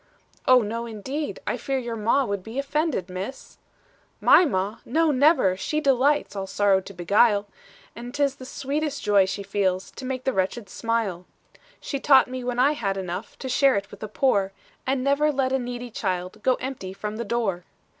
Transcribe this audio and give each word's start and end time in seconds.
'Oh, 0.47 0.63
no, 0.63 0.87
indeed 0.87 1.39
I 1.45 1.57
fear 1.57 1.77
your 1.77 1.95
ma 1.95 2.25
Would 2.25 2.41
be 2.41 2.57
offended, 2.57 3.07
Miss.' 3.07 3.59
"'My 4.19 4.45
ma! 4.45 4.77
no, 4.83 5.11
never; 5.11 5.55
she 5.55 5.79
delights 5.79 6.35
All 6.35 6.47
sorrow 6.47 6.81
to 6.81 6.91
beguile; 6.95 7.45
And 7.95 8.11
't 8.11 8.23
is 8.23 8.35
the 8.37 8.45
sweetest 8.45 9.03
joy 9.03 9.27
she 9.27 9.43
feels, 9.43 9.91
To 9.91 10.03
make 10.03 10.23
the 10.23 10.33
wretched 10.33 10.69
smile. 10.69 11.27
"'She 11.79 11.99
taught 11.99 12.27
me 12.27 12.43
when 12.43 12.57
I 12.57 12.71
had 12.71 12.97
enough, 12.97 13.37
To 13.37 13.47
share 13.47 13.75
it 13.75 13.91
with 13.91 13.99
the 13.99 14.07
poor; 14.07 14.53
And 14.87 15.03
never 15.03 15.31
let 15.31 15.51
a 15.53 15.59
needy 15.59 15.91
child, 15.91 16.41
Go 16.41 16.55
empty 16.55 16.93
from 16.93 17.17
the 17.17 17.23
door. 17.23 17.63